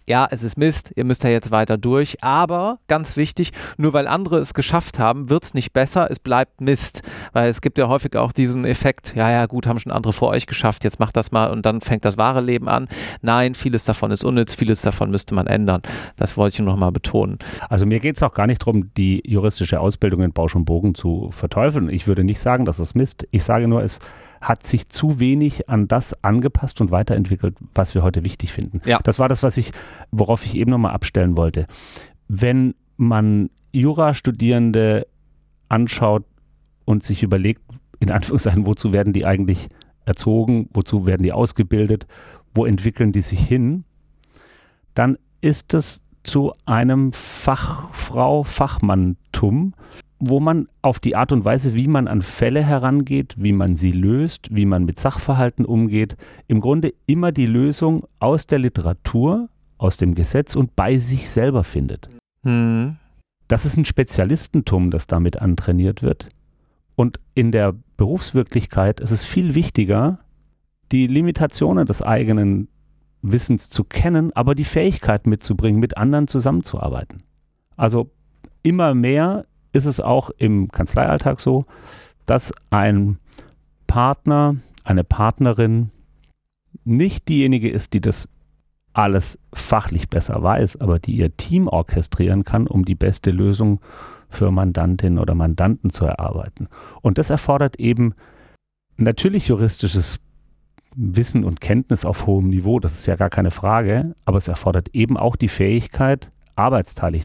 [0.09, 4.07] ja, es ist Mist, ihr müsst ja jetzt weiter durch, aber ganz wichtig, nur weil
[4.09, 7.88] andere es geschafft haben, wird es nicht besser, es bleibt Mist, weil es gibt ja
[7.88, 11.16] häufig auch diesen Effekt, ja, ja, gut, haben schon andere vor euch geschafft, jetzt macht
[11.16, 12.88] das mal und dann fängt das wahre Leben an.
[13.21, 15.83] Nein, vieles davon ist unnütz, vieles davon müsste man ändern.
[16.16, 17.38] Das wollte ich nochmal betonen.
[17.68, 20.94] Also mir geht es auch gar nicht darum, die juristische Ausbildung in Bausch und Bogen
[20.94, 21.90] zu verteufeln.
[21.90, 23.27] Ich würde nicht sagen, dass es Mist.
[23.31, 24.01] Ich sage nur, es
[24.40, 28.81] hat sich zu wenig an das angepasst und weiterentwickelt, was wir heute wichtig finden.
[28.85, 29.01] Ja.
[29.03, 29.72] Das war das, was ich,
[30.11, 31.66] worauf ich eben nochmal abstellen wollte.
[32.29, 35.07] Wenn man Jurastudierende
[35.68, 36.24] anschaut
[36.85, 37.62] und sich überlegt,
[38.01, 39.68] in Anführungszeichen, wozu werden die eigentlich
[40.05, 42.07] erzogen, wozu werden die ausgebildet,
[42.55, 43.85] wo entwickeln die sich hin,
[44.94, 49.74] dann ist es zu einem Fachfrau, Fachmanntum,
[50.18, 53.92] wo man auf die Art und Weise, wie man an Fälle herangeht, wie man sie
[53.92, 56.16] löst, wie man mit Sachverhalten umgeht,
[56.48, 61.62] im Grunde immer die Lösung aus der Literatur aus dem Gesetz und bei sich selber
[61.62, 62.09] findet.
[62.42, 62.96] Mhm.
[63.46, 66.28] Das ist ein Spezialistentum, das damit antrainiert wird.
[66.96, 70.18] Und in der Berufswirklichkeit ist es viel wichtiger,
[70.90, 72.68] die Limitationen des eigenen
[73.22, 77.22] Wissens zu kennen, aber die Fähigkeit mitzubringen, mit anderen zusammenzuarbeiten.
[77.76, 78.11] Also
[78.62, 81.64] immer mehr ist es auch im Kanzleialltag so,
[82.26, 83.18] dass ein
[83.87, 85.90] Partner, eine Partnerin
[86.85, 88.28] nicht diejenige ist, die das
[88.92, 93.81] alles fachlich besser weiß, aber die ihr Team orchestrieren kann, um die beste Lösung
[94.28, 96.68] für Mandantinnen oder Mandanten zu erarbeiten.
[97.00, 98.14] Und das erfordert eben
[98.96, 100.18] natürlich juristisches
[100.94, 104.88] Wissen und Kenntnis auf hohem Niveau, das ist ja gar keine Frage, aber es erfordert
[104.94, 107.24] eben auch die Fähigkeit, arbeitsteilig,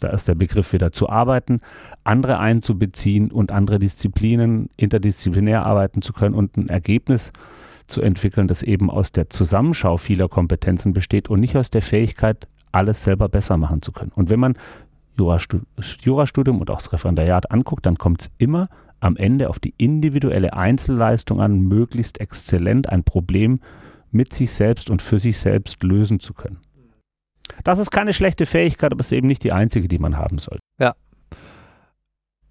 [0.00, 1.60] da ist der Begriff wieder zu arbeiten,
[2.04, 7.32] andere einzubeziehen und andere Disziplinen interdisziplinär arbeiten zu können und ein Ergebnis
[7.86, 12.48] zu entwickeln, das eben aus der Zusammenschau vieler Kompetenzen besteht und nicht aus der Fähigkeit,
[12.72, 14.12] alles selber besser machen zu können.
[14.14, 14.54] Und wenn man
[15.18, 18.68] Jurastudium und auch das Referendariat anguckt, dann kommt es immer
[19.00, 23.60] am Ende auf die individuelle Einzelleistung an, möglichst exzellent ein Problem
[24.12, 26.58] mit sich selbst und für sich selbst lösen zu können.
[27.64, 30.38] Das ist keine schlechte Fähigkeit, aber es ist eben nicht die einzige, die man haben
[30.38, 30.60] sollte.
[30.78, 30.94] Ja,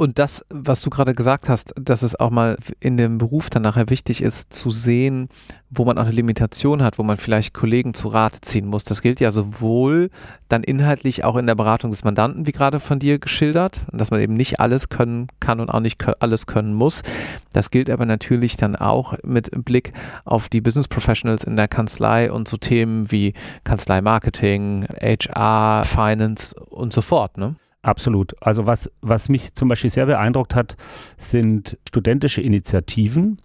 [0.01, 3.63] und das, was du gerade gesagt hast, dass es auch mal in dem Beruf dann
[3.63, 5.27] nachher wichtig ist, zu sehen,
[5.69, 8.85] wo man auch eine Limitation hat, wo man vielleicht Kollegen zu Rate ziehen muss.
[8.85, 10.09] Das gilt ja sowohl
[10.47, 14.21] dann inhaltlich auch in der Beratung des Mandanten, wie gerade von dir geschildert, dass man
[14.21, 17.01] eben nicht alles können kann und auch nicht alles können muss.
[17.51, 19.91] Das gilt aber natürlich dann auch mit Blick
[20.23, 23.33] auf die Business Professionals in der Kanzlei und so Themen wie
[23.65, 27.37] Kanzlei Marketing, HR, Finance und so fort.
[27.37, 27.55] Ne?
[27.81, 28.35] Absolut.
[28.41, 30.75] Also was, was mich zum Beispiel sehr beeindruckt hat,
[31.17, 33.37] sind studentische Initiativen,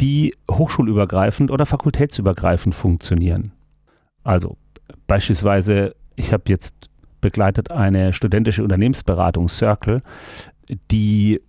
[0.00, 3.52] die hochschulübergreifend oder fakultätsübergreifend funktionieren.
[4.22, 4.56] Also
[5.06, 10.02] beispielsweise, ich habe jetzt begleitet eine studentische Unternehmensberatung Circle,
[10.90, 11.40] die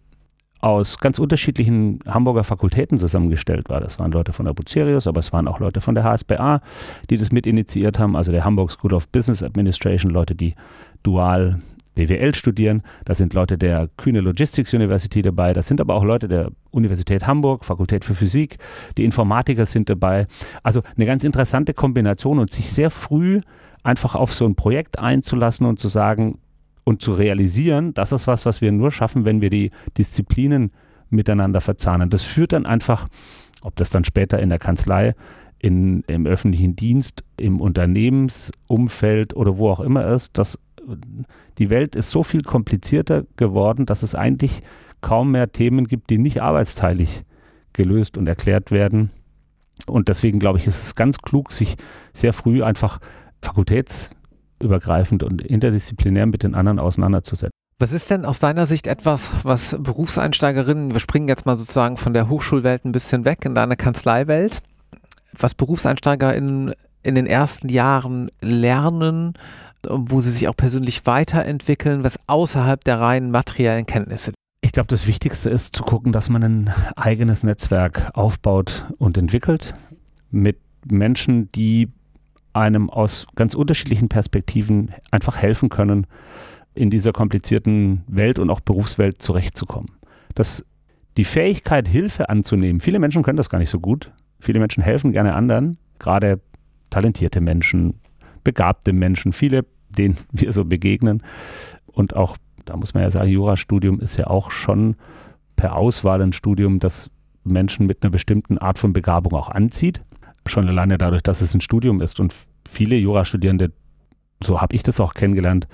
[0.62, 3.82] aus ganz unterschiedlichen Hamburger Fakultäten zusammengestellt war.
[3.82, 6.62] Das waren Leute von der Bucerius, aber es waren auch Leute von der HSBA,
[7.10, 10.56] die das mit initiiert haben, also der Hamburg School of Business Administration, Leute, die
[11.04, 11.60] dual
[11.96, 12.84] BWL studieren.
[13.06, 15.54] Da sind Leute der Kühne Logistics University dabei.
[15.54, 18.58] Da sind aber auch Leute der Universität Hamburg, Fakultät für Physik.
[18.98, 20.28] Die Informatiker sind dabei.
[20.62, 23.42] Also eine ganz interessante Kombination und sich sehr früh
[23.84, 26.40] einfach auf so ein Projekt einzulassen und zu sagen
[26.84, 30.72] und zu realisieren, das ist was, was wir nur schaffen, wenn wir die Disziplinen
[31.10, 32.10] miteinander verzahnen.
[32.10, 33.08] Das führt dann einfach,
[33.64, 35.16] ob das dann später in der Kanzlei
[35.60, 40.60] in, im öffentlichen Dienst, im Unternehmensumfeld oder wo auch immer ist, dass
[41.58, 44.62] die Welt ist so viel komplizierter geworden, dass es eigentlich
[45.02, 47.24] kaum mehr Themen gibt, die nicht arbeitsteilig
[47.74, 49.12] gelöst und erklärt werden.
[49.88, 51.76] Und deswegen glaube ich, ist es ganz klug, sich
[52.14, 53.00] sehr früh einfach
[53.42, 57.52] fakultätsübergreifend und interdisziplinär mit den anderen auseinanderzusetzen.
[57.78, 62.14] Was ist denn aus deiner Sicht etwas, was Berufseinsteigerinnen, wir springen jetzt mal sozusagen von
[62.14, 64.62] der Hochschulwelt ein bisschen weg in deine Kanzleiwelt,
[65.38, 69.34] was BerufseinsteigerInnen in den ersten Jahren lernen,
[69.90, 74.32] wo sie sich auch persönlich weiterentwickeln, was außerhalb der reinen materiellen Kenntnisse
[74.66, 79.76] ich glaube, das Wichtigste ist zu gucken, dass man ein eigenes Netzwerk aufbaut und entwickelt
[80.32, 80.58] mit
[80.90, 81.90] Menschen, die
[82.52, 86.08] einem aus ganz unterschiedlichen Perspektiven einfach helfen können,
[86.74, 89.92] in dieser komplizierten Welt und auch Berufswelt zurechtzukommen.
[90.34, 90.66] Das,
[91.16, 94.12] die Fähigkeit, Hilfe anzunehmen, viele Menschen können das gar nicht so gut.
[94.40, 96.40] Viele Menschen helfen gerne anderen, gerade
[96.90, 98.00] talentierte Menschen,
[98.44, 99.64] begabte Menschen, viele
[99.96, 101.24] denen wir so begegnen.
[101.86, 104.96] Und auch, da muss man ja sagen, Jurastudium ist ja auch schon
[105.56, 107.10] per Auswahl ein Studium, das
[107.44, 110.02] Menschen mit einer bestimmten Art von Begabung auch anzieht.
[110.48, 112.20] Schon alleine dadurch, dass es ein Studium ist.
[112.20, 112.36] Und
[112.70, 113.72] viele Jurastudierende,
[114.44, 115.68] so habe ich das auch kennengelernt,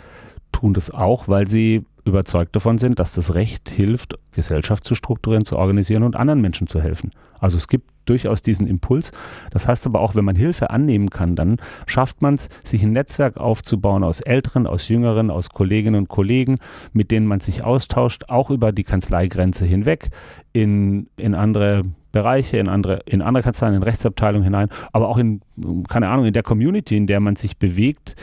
[0.51, 5.45] tun das auch, weil sie überzeugt davon sind, dass das Recht hilft, Gesellschaft zu strukturieren,
[5.45, 7.11] zu organisieren und anderen Menschen zu helfen.
[7.39, 9.11] Also es gibt durchaus diesen Impuls.
[9.51, 12.91] Das heißt aber auch, wenn man Hilfe annehmen kann, dann schafft man es, sich ein
[12.91, 16.57] Netzwerk aufzubauen aus Älteren, aus Jüngeren, aus Kolleginnen und Kollegen,
[16.93, 20.09] mit denen man sich austauscht, auch über die Kanzleigrenze hinweg
[20.53, 25.41] in, in andere Bereiche, in andere, in andere Kanzleien, in Rechtsabteilungen hinein, aber auch in,
[25.87, 28.15] keine Ahnung, in der Community, in der man sich bewegt,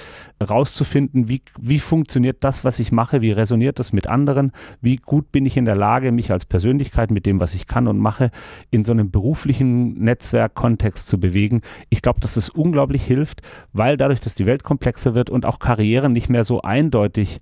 [0.47, 5.33] rauszufinden, wie, wie funktioniert das, was ich mache, wie resoniert das mit anderen, wie gut
[5.33, 8.31] bin ich in der Lage, mich als Persönlichkeit mit dem, was ich kann und mache,
[8.71, 11.63] in so einem beruflichen Netzwerkkontext zu bewegen.
[11.89, 15.59] Ich glaube, dass es unglaublich hilft, weil dadurch, dass die Welt komplexer wird und auch
[15.59, 17.41] Karrieren nicht mehr so eindeutig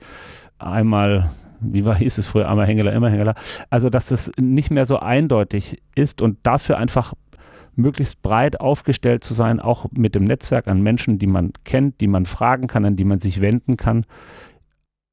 [0.58, 1.30] einmal
[1.60, 3.34] wie war, hieß es früher, einmal Hengeler, immer Hengeler.
[3.70, 7.14] Also, dass es nicht mehr so eindeutig ist und dafür einfach
[7.74, 12.06] möglichst breit aufgestellt zu sein, auch mit dem Netzwerk an Menschen, die man kennt, die
[12.06, 14.04] man fragen kann, an die man sich wenden kann.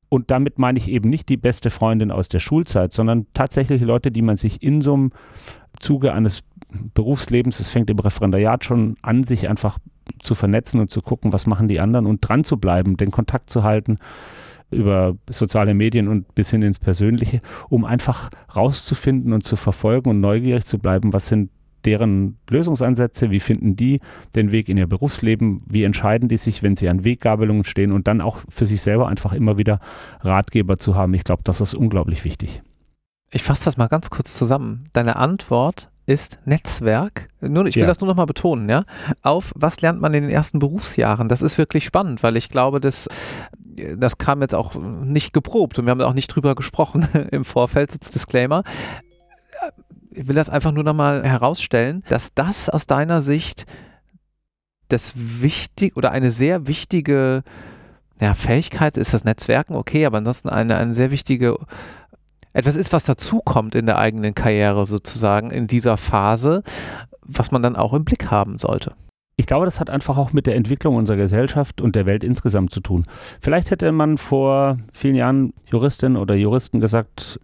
[0.10, 4.12] Und damit meine ich eben nicht die beste Freundin aus der Schulzeit, sondern tatsächlich Leute,
[4.12, 5.12] die man sich in so einem
[5.80, 6.44] Zuge eines
[6.94, 9.80] Berufslebens, es fängt im Referendariat schon an, sich einfach
[10.22, 13.50] zu vernetzen und zu gucken, was machen die anderen und dran zu bleiben, den Kontakt
[13.50, 13.98] zu halten
[14.74, 20.20] über soziale Medien und bis hin ins Persönliche, um einfach rauszufinden und zu verfolgen und
[20.20, 21.50] neugierig zu bleiben, was sind
[21.86, 24.00] deren Lösungsansätze, wie finden die
[24.36, 28.08] den Weg in ihr Berufsleben, wie entscheiden die sich, wenn sie an Weggabelungen stehen und
[28.08, 29.80] dann auch für sich selber einfach immer wieder
[30.22, 31.14] Ratgeber zu haben.
[31.14, 32.62] Ich glaube, das ist unglaublich wichtig.
[33.32, 34.86] Ich fasse das mal ganz kurz zusammen.
[34.94, 37.30] Deine Antwort ist Netzwerk.
[37.42, 37.88] Nur, ich will ja.
[37.88, 38.84] das nur noch mal betonen, ja.
[39.22, 41.30] Auf was lernt man in den ersten Berufsjahren?
[41.30, 43.08] Das ist wirklich spannend, weil ich glaube, dass
[43.98, 47.94] das kam jetzt auch nicht geprobt und wir haben auch nicht drüber gesprochen im Vorfeld,
[48.14, 48.64] Disclaimer
[50.16, 53.66] ich will das einfach nur nochmal herausstellen, dass das aus deiner Sicht
[54.88, 57.44] das wichtig oder eine sehr wichtige
[58.20, 61.58] ja, Fähigkeit ist das Netzwerken, okay, aber ansonsten eine, eine sehr wichtige
[62.54, 66.62] etwas ist, was dazukommt in der eigenen Karriere sozusagen in dieser Phase,
[67.22, 68.94] was man dann auch im Blick haben sollte.
[69.36, 72.72] Ich glaube, das hat einfach auch mit der Entwicklung unserer Gesellschaft und der Welt insgesamt
[72.72, 73.06] zu tun.
[73.42, 77.40] Vielleicht hätte man vor vielen Jahren Juristin oder Juristen gesagt,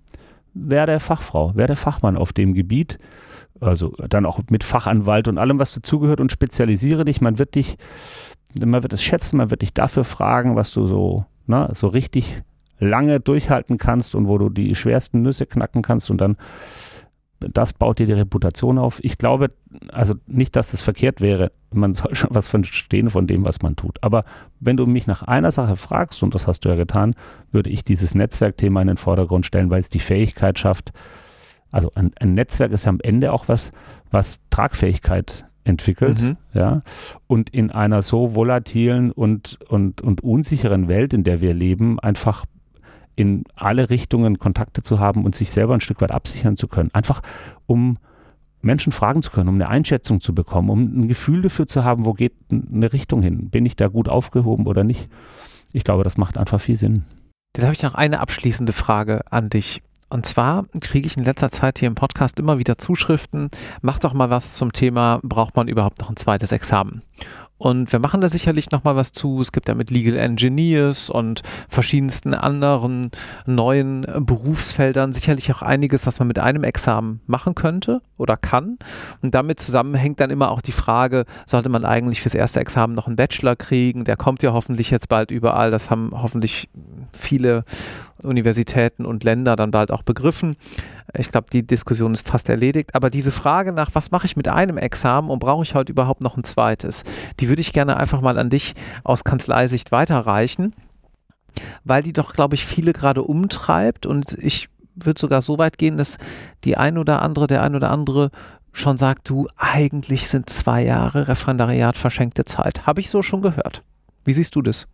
[0.54, 2.99] wer der Fachfrau, wer der Fachmann auf dem Gebiet.
[3.60, 7.21] Also dann auch mit Fachanwalt und allem, was dazugehört und spezialisiere dich.
[7.21, 7.78] Man wird dich,
[8.60, 12.43] man wird es schätzen, man wird dich dafür fragen, was du so, na, so richtig
[12.80, 16.38] lange durchhalten kannst und wo du die schwersten Nüsse knacken kannst und dann
[17.39, 19.04] das baut dir die Reputation auf.
[19.04, 19.52] Ich glaube,
[19.91, 21.52] also nicht, dass es verkehrt wäre.
[21.71, 23.97] Man soll schon was verstehen von dem, was man tut.
[24.02, 24.23] Aber
[24.60, 27.13] wenn du mich nach einer Sache fragst, und das hast du ja getan,
[27.52, 30.91] würde ich dieses Netzwerkthema in den Vordergrund stellen, weil es die Fähigkeit schafft.
[31.71, 33.71] Also ein, ein Netzwerk ist ja am Ende auch was,
[34.12, 36.38] was Tragfähigkeit entwickelt, mhm.
[36.54, 36.82] ja.
[37.28, 42.45] Und in einer so volatilen und, und, und unsicheren Welt, in der wir leben, einfach
[43.15, 46.89] in alle Richtungen Kontakte zu haben und sich selber ein Stück weit absichern zu können.
[46.93, 47.22] Einfach
[47.65, 47.98] um
[48.62, 52.06] Menschen fragen zu können, um eine Einschätzung zu bekommen, um ein Gefühl dafür zu haben,
[52.06, 53.50] wo geht eine Richtung hin?
[53.50, 55.10] Bin ich da gut aufgehoben oder nicht?
[55.72, 57.04] Ich glaube, das macht einfach viel Sinn.
[57.54, 59.82] Dann habe ich noch eine abschließende Frage an dich.
[60.10, 63.50] Und zwar kriege ich in letzter Zeit hier im Podcast immer wieder Zuschriften,
[63.82, 67.04] mach doch mal was zum Thema, braucht man überhaupt noch ein zweites Examen?
[67.60, 69.41] Und wir machen da sicherlich nochmal was zu.
[69.41, 73.12] Es gibt ja mit Legal Engineers und verschiedensten anderen
[73.45, 78.80] neuen Berufsfeldern sicherlich auch einiges, was man mit einem Examen machen könnte oder kann.
[79.22, 83.08] Und damit zusammenhängt dann immer auch die Frage, sollte man eigentlich fürs erste Examen noch
[83.08, 84.06] einen Bachelor kriegen?
[84.06, 85.69] Der kommt ja hoffentlich jetzt bald überall.
[85.69, 86.69] Das haben hoffentlich
[87.12, 87.65] viele
[88.24, 90.56] Universitäten und Länder dann bald auch begriffen.
[91.18, 92.96] Ich glaube, die Diskussion ist fast erledigt.
[92.96, 96.22] Aber diese Frage nach, was mache ich mit einem Examen und brauche ich heute überhaupt
[96.22, 97.04] noch ein zweites,
[97.40, 100.76] die würde ich gerne einfach mal an dich aus Kanzleisicht weiterreichen,
[101.84, 104.06] weil die doch, glaube ich, viele gerade umtreibt.
[104.06, 106.18] Und ich würde sogar so weit gehen, dass
[106.64, 108.32] die ein oder andere, der ein oder andere
[108.72, 112.86] schon sagt, du, eigentlich sind zwei Jahre Referendariat verschenkte Zeit.
[112.86, 113.84] Habe ich so schon gehört.
[114.26, 114.88] Wie siehst du das?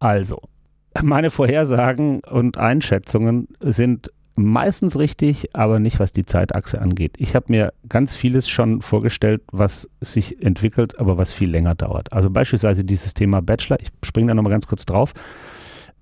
[0.00, 0.40] Also,
[1.02, 7.16] meine Vorhersagen und Einschätzungen sind meistens richtig, aber nicht was die Zeitachse angeht.
[7.18, 12.12] Ich habe mir ganz vieles schon vorgestellt, was sich entwickelt, aber was viel länger dauert.
[12.12, 15.12] Also beispielsweise dieses Thema Bachelor, ich springe da nochmal ganz kurz drauf.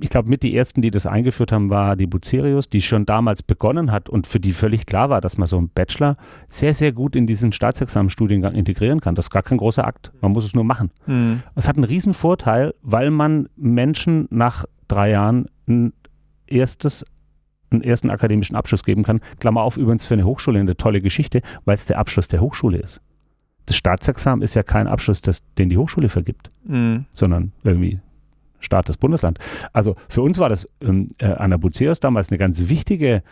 [0.02, 3.42] Ich glaube, mit die ersten, die das eingeführt haben, war die Bucerius, die schon damals
[3.42, 6.16] begonnen hat und für die völlig klar war, dass man so einen Bachelor
[6.48, 9.14] sehr, sehr gut in diesen Staatsexamenstudiengang integrieren kann.
[9.14, 10.10] Das ist gar kein großer Akt.
[10.22, 10.90] Man muss es nur machen.
[11.06, 11.42] Mhm.
[11.54, 15.92] Es hat einen riesen Vorteil, weil man Menschen nach drei Jahren ein
[16.46, 17.04] erstes
[17.70, 19.20] einen ersten akademischen Abschluss geben kann.
[19.38, 22.78] Klammer auf, übrigens für eine Hochschule eine tolle Geschichte, weil es der Abschluss der Hochschule
[22.78, 23.00] ist.
[23.66, 27.06] Das Staatsexamen ist ja kein Abschluss, das, den die Hochschule vergibt, mhm.
[27.12, 28.00] sondern irgendwie
[28.60, 29.38] Staat, das Bundesland.
[29.72, 33.22] Also für uns war das ähm, äh, an der Buceus damals eine ganz wichtige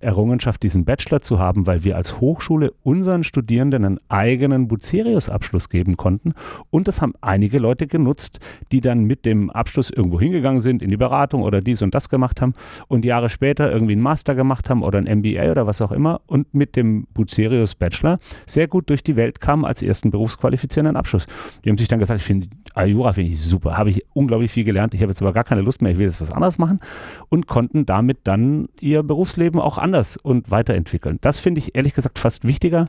[0.00, 5.96] Errungenschaft, diesen Bachelor zu haben, weil wir als Hochschule unseren Studierenden einen eigenen Bucerius-Abschluss geben
[5.96, 6.34] konnten.
[6.70, 8.40] Und das haben einige Leute genutzt,
[8.72, 12.08] die dann mit dem Abschluss irgendwo hingegangen sind, in die Beratung oder dies und das
[12.08, 12.54] gemacht haben
[12.88, 16.20] und Jahre später irgendwie einen Master gemacht haben oder ein MBA oder was auch immer
[16.26, 21.26] und mit dem Bucerius-Bachelor sehr gut durch die Welt kamen als ersten berufsqualifizierenden Abschluss.
[21.64, 22.48] Die haben sich dann gesagt, ich finde,
[22.84, 25.60] Jura finde ich super, habe ich unglaublich viel gelernt, ich habe jetzt aber gar keine
[25.60, 26.80] Lust mehr, ich will jetzt was anderes machen
[27.28, 31.18] und konnten damit dann ihr Berufsleben auch anders und weiterentwickeln.
[31.20, 32.88] Das finde ich ehrlich gesagt fast wichtiger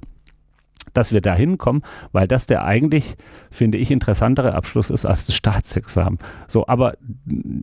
[0.94, 3.16] dass wir da hinkommen, weil das der eigentlich,
[3.52, 6.20] finde ich, interessantere Abschluss ist als das Staatsexamen.
[6.48, 6.96] So, aber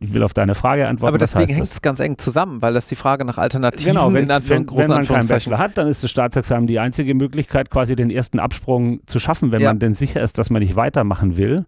[0.01, 1.09] ich will auf deine Frage antworten.
[1.09, 4.27] Aber deswegen hängt es ganz eng zusammen, weil das die Frage nach Alternativen genau, wenn,
[4.27, 8.09] wenn, wenn man keinen Bachelor hat, dann ist das Staatsexamen die einzige Möglichkeit, quasi den
[8.09, 9.69] ersten Absprung zu schaffen, wenn ja.
[9.69, 11.65] man denn sicher ist, dass man nicht weitermachen will.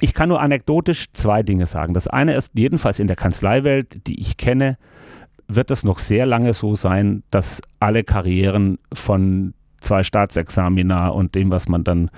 [0.00, 1.94] Ich kann nur anekdotisch zwei Dinge sagen.
[1.94, 4.78] Das eine ist, jedenfalls in der Kanzleiwelt, die ich kenne,
[5.48, 11.50] wird es noch sehr lange so sein, dass alle Karrieren von zwei Staatsexamina und dem,
[11.50, 12.10] was man dann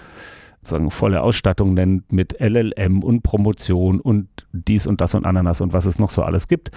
[0.63, 5.73] sozusagen volle Ausstattung nennt mit LLM und Promotion und dies und das und Ananas und
[5.73, 6.71] was es noch so alles gibt,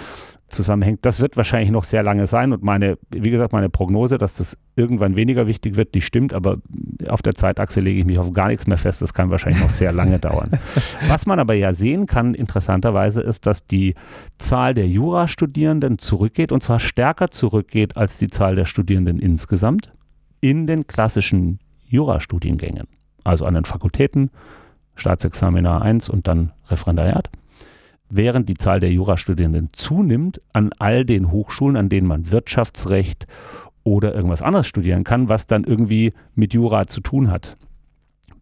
[0.47, 0.99] zusammenhängt.
[1.05, 4.57] Das wird wahrscheinlich noch sehr lange sein und meine, wie gesagt, meine Prognose, dass das
[4.75, 6.57] irgendwann weniger wichtig wird, die stimmt, aber
[7.07, 9.01] auf der Zeitachse lege ich mich auf gar nichts mehr fest.
[9.01, 10.51] Das kann wahrscheinlich noch sehr lange dauern.
[11.07, 13.95] Was man aber ja sehen kann, interessanterweise, ist, dass die
[14.37, 19.91] Zahl der Jurastudierenden zurückgeht und zwar stärker zurückgeht als die Zahl der Studierenden insgesamt
[20.39, 22.87] in den klassischen Jurastudiengängen,
[23.23, 24.29] also an den Fakultäten,
[24.95, 27.29] Staatsexaminar 1 und dann Referendariat,
[28.09, 33.27] während die Zahl der Jurastudierenden zunimmt an all den Hochschulen, an denen man Wirtschaftsrecht
[33.83, 37.57] oder irgendwas anderes studieren kann, was dann irgendwie mit Jura zu tun hat.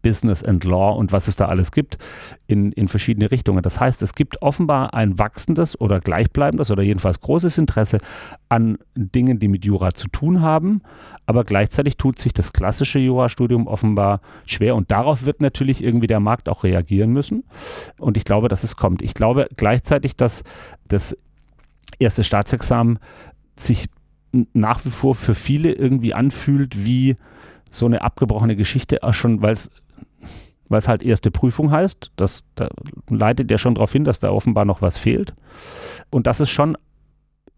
[0.02, 1.98] Business and Law und was es da alles gibt
[2.46, 3.62] in, in verschiedene Richtungen.
[3.62, 7.98] Das heißt, es gibt offenbar ein wachsendes oder gleichbleibendes oder jedenfalls großes Interesse
[8.48, 10.82] an Dingen, die mit Jura zu tun haben,
[11.26, 16.20] aber gleichzeitig tut sich das klassische Jurastudium offenbar schwer und darauf wird natürlich irgendwie der
[16.20, 17.44] Markt auch reagieren müssen
[17.98, 19.02] und ich glaube, dass es kommt.
[19.02, 20.42] Ich glaube gleichzeitig, dass
[20.88, 21.16] das
[21.98, 22.98] erste Staatsexamen
[23.56, 23.88] sich
[24.32, 27.16] nach wie vor für viele irgendwie anfühlt wie
[27.70, 29.70] so eine abgebrochene Geschichte, auch schon, weil es
[30.68, 32.12] weil es halt erste Prüfung heißt.
[32.16, 32.68] Das, da
[33.10, 35.34] leitet ja schon darauf hin, dass da offenbar noch was fehlt.
[36.10, 36.76] Und dass es schon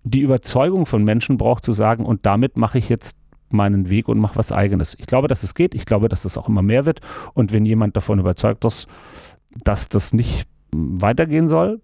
[0.02, 3.16] die Überzeugung von Menschen braucht, zu sagen, und damit mache ich jetzt
[3.50, 4.96] meinen Weg und mache was Eigenes.
[4.98, 5.74] Ich glaube, dass es geht.
[5.74, 7.00] Ich glaube, dass es auch immer mehr wird.
[7.34, 8.86] Und wenn jemand davon überzeugt ist,
[9.62, 11.80] dass das nicht weitergehen soll,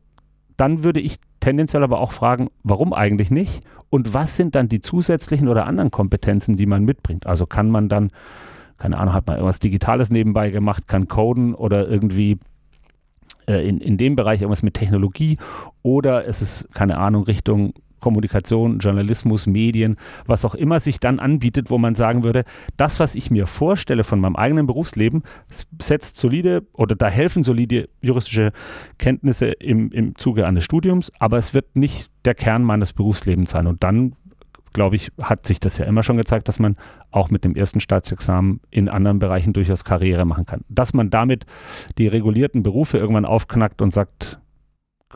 [0.56, 3.64] dann würde ich tendenziell aber auch fragen, warum eigentlich nicht?
[3.88, 7.26] Und was sind dann die zusätzlichen oder anderen Kompetenzen, die man mitbringt?
[7.26, 8.10] Also kann man dann
[8.80, 12.38] keine Ahnung, hat man irgendwas Digitales nebenbei gemacht, kann coden oder irgendwie
[13.46, 15.38] äh, in, in dem Bereich irgendwas mit Technologie
[15.82, 21.70] oder es ist, keine Ahnung, Richtung Kommunikation, Journalismus, Medien, was auch immer sich dann anbietet,
[21.70, 22.44] wo man sagen würde,
[22.78, 25.22] das, was ich mir vorstelle von meinem eigenen Berufsleben,
[25.78, 28.52] setzt solide oder da helfen solide juristische
[28.98, 33.66] Kenntnisse im, im Zuge eines Studiums, aber es wird nicht der Kern meines Berufslebens sein.
[33.66, 34.16] Und dann
[34.72, 36.76] glaube ich, hat sich das ja immer schon gezeigt, dass man
[37.10, 40.64] auch mit dem ersten Staatsexamen in anderen Bereichen durchaus Karriere machen kann.
[40.68, 41.46] Dass man damit
[41.98, 44.38] die regulierten Berufe irgendwann aufknackt und sagt,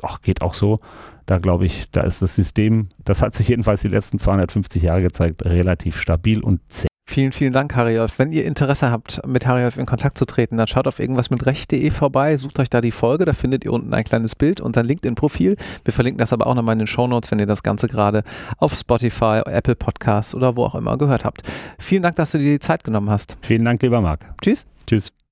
[0.02, 0.80] ach, geht auch so,
[1.26, 5.02] da glaube ich, da ist das System, das hat sich jedenfalls die letzten 250 Jahre
[5.02, 6.88] gezeigt, relativ stabil und zäh.
[7.06, 8.18] Vielen, vielen Dank, Hariolf.
[8.18, 11.44] Wenn ihr Interesse habt, mit Hariolf in Kontakt zu treten, dann schaut auf irgendwas mit
[11.44, 14.76] recht.de vorbei, sucht euch da die Folge, da findet ihr unten ein kleines Bild und
[14.78, 15.56] ein LinkedIn-Profil.
[15.84, 18.22] Wir verlinken das aber auch nochmal in den Shownotes, wenn ihr das Ganze gerade
[18.56, 21.42] auf Spotify, Apple Podcasts oder wo auch immer gehört habt.
[21.78, 23.36] Vielen Dank, dass du dir die Zeit genommen hast.
[23.42, 24.20] Vielen Dank, lieber Marc.
[24.40, 24.66] Tschüss.
[24.86, 25.14] Tschüss.